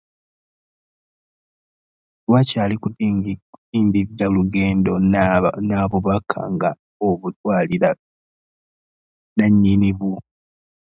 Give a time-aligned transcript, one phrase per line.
[2.23, 4.93] Tewakyali kutindigga lugendo
[5.69, 6.69] na bubaka nga
[7.07, 7.89] obutwalira
[9.37, 10.15] nannyini bwo.